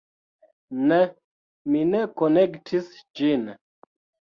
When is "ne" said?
0.91-0.97, 1.91-2.01